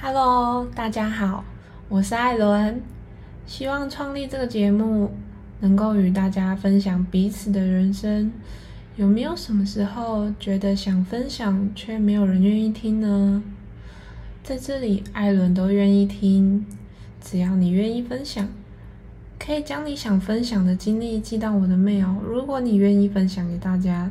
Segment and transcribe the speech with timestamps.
[0.00, 1.42] Hello，大家好，
[1.88, 2.80] 我是艾伦。
[3.46, 5.10] 希望创立这个节目，
[5.58, 8.30] 能够与大家分享彼此的人生。
[8.94, 13.42] 有没有什么时候觉得想分享，却没有人愿意听呢？
[14.44, 16.64] 在这里，艾伦都愿意听，
[17.20, 18.48] 只要你愿意分享，
[19.36, 22.20] 可以将你想分享的经历寄到我的 mail。
[22.24, 24.08] 如果你愿意分享给大家，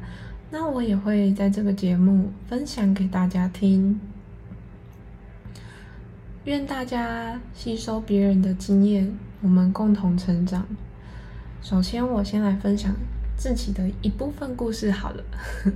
[0.51, 3.97] 那我也会在这个节目分享给大家听。
[6.47, 10.65] 愿大家吸收别人的经验，我们共同成长。
[11.61, 12.95] 首先，我先来分享
[13.35, 15.21] 自己的一部分故事好了。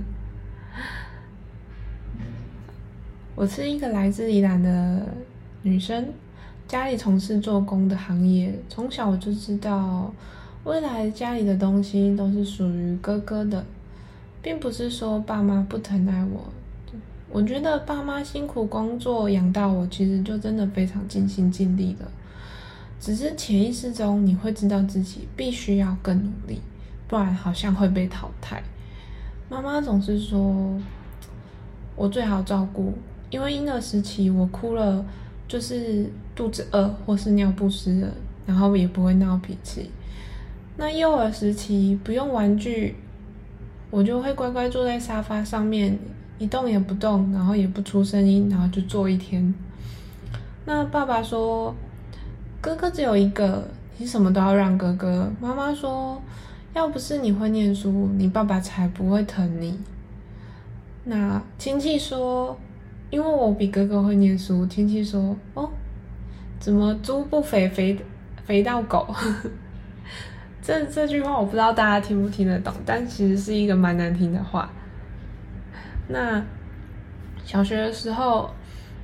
[3.36, 5.06] 我是一个来自宜兰的
[5.60, 6.08] 女生，
[6.66, 10.10] 家里从事做工的行业，从小我就知道，
[10.64, 13.62] 未来家里的东西都是属于哥哥的。
[14.40, 16.50] 并不是说爸妈不疼爱我，
[17.32, 22.06] 我觉得爸妈辛苦工作养大我，其实就真的非常尽心尽力了。
[23.00, 26.60] 只是潜意识中你会知道自己必须要更努力，
[27.08, 28.62] 不然好像会被淘汰。
[29.48, 30.78] 妈妈总是说
[31.96, 32.92] 我最好照顾，
[33.30, 35.04] 因为婴儿时期我哭了
[35.48, 38.08] 就是肚子饿或是尿不湿了，
[38.44, 39.90] 然后也不会闹脾气。
[40.76, 42.96] 那幼儿时期不用玩具。
[43.90, 45.98] 我就会乖乖坐在沙发上面，
[46.42, 49.54] 一动也不动，然后也不出声音，然后就坐一天。
[50.64, 51.72] 那爸爸说
[52.60, 56.20] ：“哥哥只有一个，你什么都要让哥哥。”妈妈说
[56.74, 59.78] ：“要不是你会念书，你爸爸才不会疼你。”
[61.06, 62.58] 那亲戚说
[63.10, 65.70] ：“因为我比哥哥会念书。”亲戚说：“哦，
[66.58, 67.96] 怎么猪不肥，肥
[68.44, 69.06] 肥到狗？”
[70.60, 74.68] 这这句话我不知道大家听不听得懂，但其实是一个蛮难听的话。
[76.12, 76.44] 那
[77.42, 78.50] 小学的时候，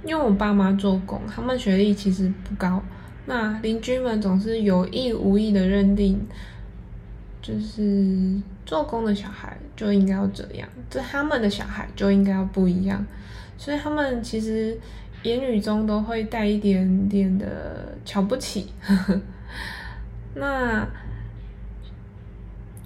[0.05, 2.83] 因为我爸妈做工，他们学历其实不高，
[3.25, 6.21] 那邻居们总是有意无意的认定，
[7.41, 13.03] 就是做工的小孩就应该要这样，这他们的小孩就应该要不一样，
[13.57, 14.79] 所以他们其实
[15.23, 18.71] 言语中都会带一点点的瞧不起。
[20.37, 20.87] 那。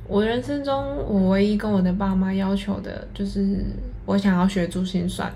[0.09, 3.65] 我人生中，我唯一跟我的爸妈要求的就是
[4.05, 5.33] 我想要学珠心算。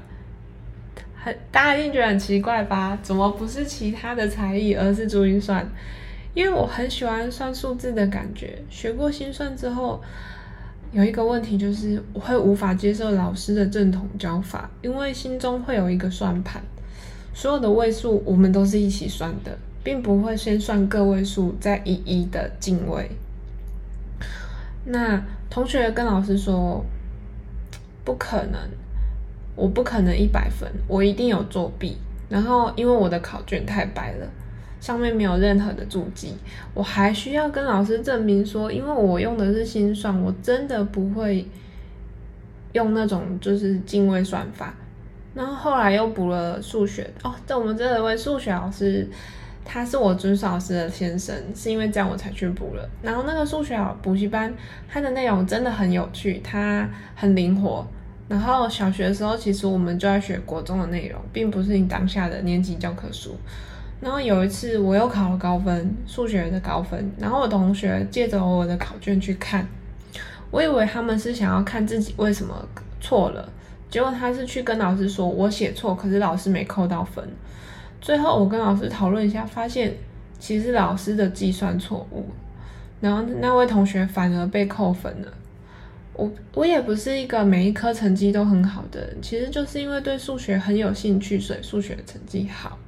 [1.15, 2.99] 很大家一定觉得很奇怪吧？
[3.03, 5.67] 怎么不是其他的才艺，而是珠心算？
[6.35, 8.59] 因为我很喜欢算数字的感觉。
[8.69, 10.01] 学过心算之后，
[10.93, 16.63] 有一个问题就是我会无法接受老师的正统教法，因为心中会有一个算盘，
[17.35, 23.11] 所有的位数我们都是一起算的，并不会先算个位数再一一的进位。
[24.85, 26.85] 那同学跟老师说，
[28.07, 28.59] 不可能，
[29.57, 31.99] 我不可能一百分，我一定有作弊。
[32.29, 34.27] 然后因为我的考卷太白了，
[34.81, 36.35] 上面没有任何的注记，
[36.73, 41.45] 我还需要跟老师证明说，因为我用的是心算，我真的不会
[42.73, 44.73] 用那种就是进位算法。
[45.35, 49.07] 然后后来又补了数学哦，在我们这位数学老师。
[49.69, 52.89] 他是我尊老师的先生，是因为这样我才去补了。
[53.03, 54.55] 然后那个数学补习班，
[54.89, 57.85] 它的内容真的很有趣，它很灵活。
[58.29, 63.37] 然后小学的时候，其实我们就在学国中的内容，并不是你当下的年级教科书。
[64.01, 67.11] 然后有一次我又考了高分，数学的高分。
[67.19, 69.67] 然后我同学借着我的考卷去看，
[70.51, 72.69] 我以为他们是想要看自己为什么
[73.01, 73.49] 错了，
[73.89, 77.25] 结果他是去跟老师说我写错，可是老师没扣到分。
[78.01, 79.95] 最后我跟老师讨论一下，发现
[80.39, 82.27] 其实老师的计算错误，
[83.01, 85.33] 然后那位同学反而被扣分了。
[86.17, 92.79] 我我也不是一个每一科成绩都很好的人，其实就是因为对数学很有兴趣，所以数学成绩好。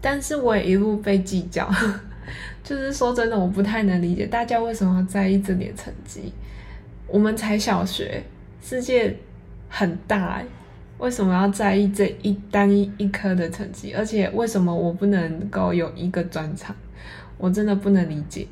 [0.00, 1.68] 但是我也一路被计较，
[2.62, 6.32] 就是说真的，我不太能理解大家为什么要在意这点成绩。
[7.08, 8.22] 我们才小学，
[8.62, 9.16] 世界
[9.68, 10.42] 很大。
[10.98, 13.92] 为什么要在意这一单一一科的成绩？
[13.92, 16.74] 而且为什么我不能够有一个专长？
[17.38, 18.46] 我真的不能理解。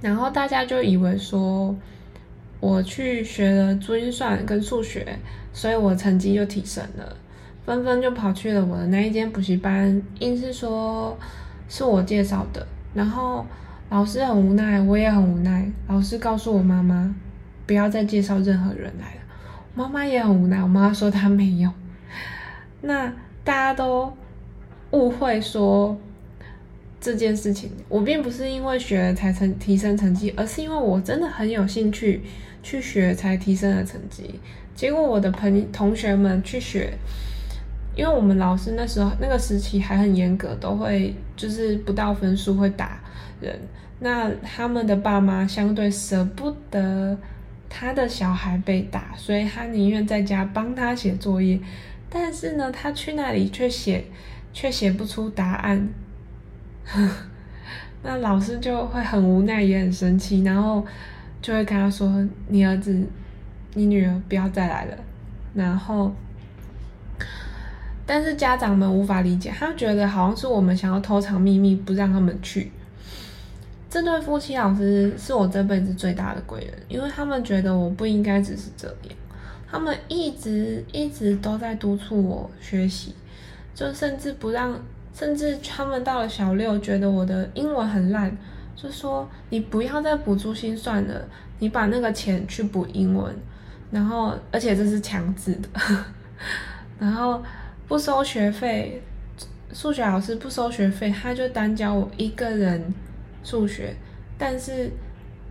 [0.00, 1.76] 然后大家就以为说，
[2.60, 5.18] 我去学了珠心算跟数学，
[5.52, 7.16] 所以我成绩就提升了，
[7.64, 11.18] 纷纷就跑去了我的那一间补习班，硬是说
[11.68, 12.66] 是我介绍的。
[12.92, 13.46] 然后
[13.88, 15.70] 老师很无奈，我也很无奈。
[15.88, 17.14] 老师告诉我妈妈，
[17.66, 19.20] 不要再介绍任何人来了。
[19.74, 21.70] 妈妈也很无奈，我妈说她没有。
[22.82, 23.12] 那
[23.42, 24.12] 大家都
[24.90, 25.96] 误会说
[27.00, 32.20] 这件事情，我并不是因为学了才成提升成绩，而是因为我真的很有兴趣
[32.62, 34.38] 去学才提升了成绩。
[34.74, 36.92] 结果我的朋同学们去学，
[37.96, 43.00] 因为我们老师那时候那个时期还很严格，都会就是不到分数会打
[43.40, 43.58] 人。
[43.98, 47.18] 那他们的爸妈相对舍不得
[47.68, 51.58] 他的小孩被打，所以他宁愿在家帮他写作业。
[52.08, 54.04] 但是呢，他去那里却写
[54.52, 55.88] 却写不出答案，
[58.02, 60.84] 那老师就会很无奈，也很生气，然后
[61.42, 63.06] 就会跟他说：“你儿子，
[63.74, 64.96] 你女儿不要再来了。”
[65.54, 66.12] 然后。
[68.06, 72.72] 但是家长们无法理解，他觉得好像是我们想要偷藏秘密，不让他们去。
[73.88, 79.16] 这对夫妻老师是我这辈子最大的贵人，因为他们觉得我不应该只是这样，
[79.70, 83.14] 他们一直一直都在督促我学习，
[83.76, 84.76] 就甚至不让，
[85.20, 88.34] 甚至他们到了小六，觉得我的英文很烂，
[88.74, 91.28] 就说你不要再补珠心算了，
[91.58, 93.36] 你把那个钱去补英文，
[93.90, 95.68] 然后而且这是强制的，
[96.98, 97.42] 然后。
[97.88, 99.02] 不收学费，
[99.72, 102.94] 数学老师不收学费，他就单教我一个人
[103.42, 103.92] 数学，
[104.38, 104.88] 但是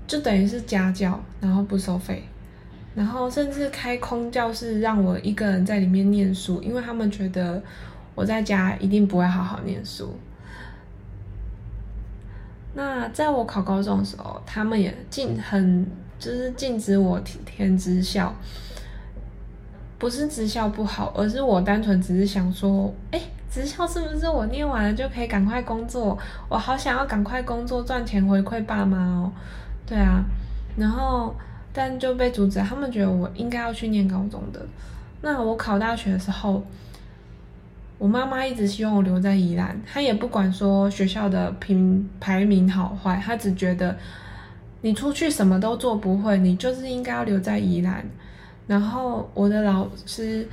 [0.07, 2.23] 就等于是家教，然后不收费，
[2.95, 7.61] 然后甚至开空教室让我一个人在里面念书，因为他们觉得
[8.19, 10.13] 我在家一定不会好好念书。
[12.73, 15.87] 那在我考高中的时候，他们也禁很
[16.19, 18.35] 就是禁止我填职校。
[19.97, 26.17] 不是职校不好，而是我单纯只是想说，哎，职校是不是我念完了就可以赶快工作？
[26.49, 29.31] 我好想要赶快工作赚钱回馈爸妈哦。
[29.85, 30.21] 对啊，
[30.75, 31.33] 然后
[31.71, 34.59] 但就被阻止，他们觉得我应该要去念高中的。
[35.21, 36.61] 那我考大学的时候，
[37.99, 43.95] 我妈妈一直希望我留在宜兰，她也不管说学校的评排名好坏，她只觉得
[44.81, 48.03] 你出去什么都做不会，你就是应该要留在宜兰。
[48.65, 50.47] 然后我的老师，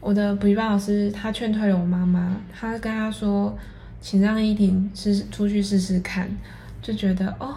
[0.00, 3.54] 我的补习班老师，他劝退了我妈妈，他跟她说，
[4.00, 6.26] 请让依婷试出去试试看，
[6.80, 7.56] 就觉得哦，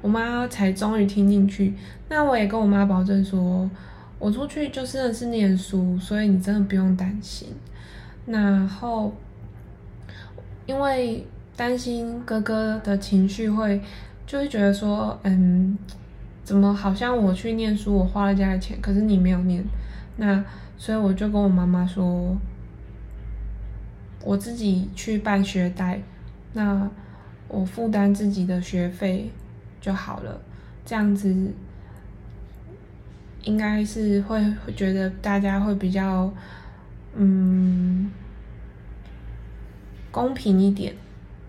[0.00, 1.74] 我妈才终于听进去。
[2.08, 3.68] 那我也跟我妈保证说，
[4.20, 7.48] 我出去就真的是念书，所以你真的不用担心。
[8.26, 9.12] 然后，
[10.66, 11.26] 因为
[11.56, 13.80] 担心哥哥的情绪会，
[14.26, 15.78] 就会觉得说，嗯。
[16.44, 19.64] 怎么好像我去念书，我花了家里钱，可是你没有念，
[20.16, 20.44] 那
[20.76, 22.36] 所以我就跟我妈妈说，
[24.24, 26.02] 我自己去办学贷，
[26.52, 26.90] 那
[27.46, 29.30] 我负担自己的学费
[29.80, 30.42] 就好了，
[30.84, 31.32] 这样子
[33.44, 36.30] 应该是会觉得大家会比较
[37.14, 38.10] 嗯
[40.10, 40.94] 公平一点，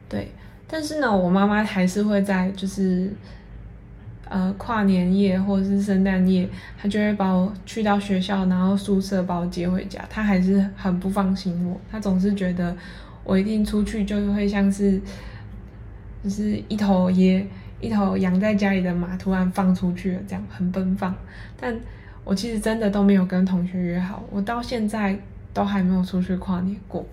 [0.08, 0.32] 对，
[0.68, 3.12] 但是呢，我妈妈还是会在就是。
[4.30, 6.50] 呃，跨年夜或者是圣诞夜，
[6.82, 10.04] 她就会把我去到学校，然后宿舍把我接回家。
[10.10, 12.76] 她还是很不放心我，她总是觉得
[13.24, 15.00] 我一定出去就会像是，
[16.24, 17.46] 就是一头野
[17.80, 21.14] 一头养在家里的马，突然放出去了，这样很奔放。
[21.60, 21.78] 但
[22.24, 25.16] 我其实真的都没有跟同学约好，我到现在
[25.54, 27.06] 都还没有出去跨年过，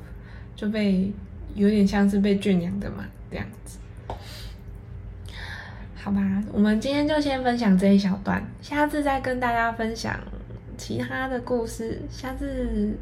[0.57, 1.13] 就被
[1.55, 3.79] 有点像是被圈养的嘛，这样子。
[5.95, 10.19] 好吧，我们今天就先分享这一小段，下次再跟大家分享
[10.79, 12.01] 其他的故事。
[12.09, 12.99] 下次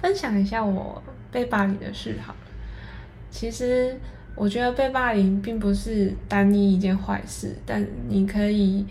[0.00, 1.00] 分享一下我
[1.30, 2.38] 被霸凌的事好了。
[3.30, 3.96] 其实
[4.34, 8.84] 我觉得被霸凌并不是单一一件坏事，但你可以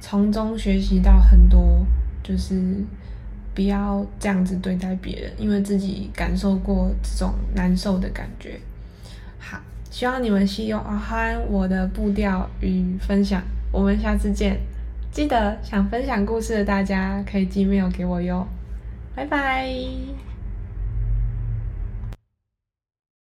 [0.00, 1.86] 从中学习到很多，
[2.24, 2.82] 就是
[3.56, 8.60] 不要这样子对待别人，因为自己感受过这种难受的感觉。
[9.40, 9.58] 好。
[9.90, 14.58] 希望你们喜欢我的步调与分享，我们下次见。
[15.10, 18.46] 记得想分享故事的大家可以寄 mail 给我哟，
[19.14, 20.25] 拜拜。